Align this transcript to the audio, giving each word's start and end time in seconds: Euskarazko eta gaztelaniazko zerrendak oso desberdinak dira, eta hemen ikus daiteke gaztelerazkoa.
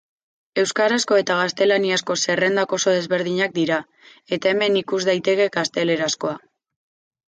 Euskarazko 0.61 1.19
eta 1.23 1.35
gaztelaniazko 1.41 2.17
zerrendak 2.25 2.75
oso 2.79 2.95
desberdinak 2.97 3.55
dira, 3.61 3.81
eta 4.41 4.53
hemen 4.57 4.83
ikus 4.85 5.03
daiteke 5.15 5.53
gaztelerazkoa. 5.63 6.39